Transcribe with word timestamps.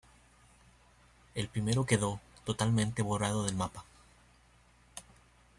El 1.35 1.47
primero 1.47 1.85
quedó 1.85 2.19
totalmente 2.43 3.03
borrado 3.03 3.43
del 3.43 3.55
mapa. 3.55 3.85